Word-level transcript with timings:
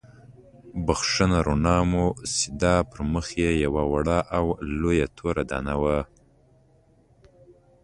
بښنه 0.85 1.39
رڼا 1.47 1.77
وموسېده، 1.83 2.73
پر 2.89 2.99
مخ 3.11 3.25
یې 3.41 3.51
یوه 3.65 3.83
وړه 3.91 4.19
او 4.37 4.45
لویه 4.79 5.07
توره 5.17 5.43
دانه 5.49 5.75
وه. 5.81 5.97